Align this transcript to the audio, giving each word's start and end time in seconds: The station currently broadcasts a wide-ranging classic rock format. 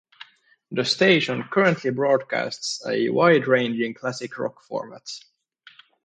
The 0.71 0.83
station 0.83 1.45
currently 1.51 1.91
broadcasts 1.91 2.83
a 2.87 3.09
wide-ranging 3.09 3.93
classic 3.93 4.35
rock 4.39 4.63
format. 4.63 5.07